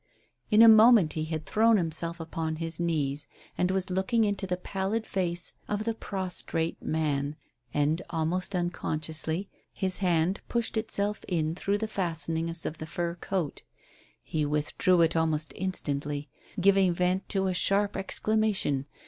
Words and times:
In 0.49 0.63
a 0.63 0.67
moment 0.67 1.13
he 1.13 1.25
had 1.25 1.45
thrown 1.45 1.77
himself 1.77 2.19
upon 2.19 2.55
his 2.55 2.79
knees 2.79 3.27
and 3.55 3.69
was 3.69 3.91
looking 3.91 4.23
into 4.23 4.47
the 4.47 4.57
pallid 4.57 5.05
face 5.05 5.53
of 5.67 5.83
the 5.83 5.93
prostrate 5.93 6.81
man, 6.81 7.35
and 7.71 8.01
almost 8.09 8.55
unconsciously 8.55 9.47
his 9.71 9.99
hand 9.99 10.41
pushed 10.49 10.75
itself 10.75 11.21
in 11.27 11.53
through 11.53 11.77
the 11.77 11.87
fastenings 11.87 12.65
of 12.65 12.79
the 12.79 12.87
fur 12.87 13.13
coat. 13.13 13.61
He 14.23 14.43
withdrew 14.43 15.01
it 15.01 15.15
almost 15.15 15.53
instantly, 15.55 16.29
giving 16.59 16.95
vent 16.95 17.29
to 17.29 17.45
a 17.45 17.53
sharp 17.53 17.95
exclamation. 17.95 18.87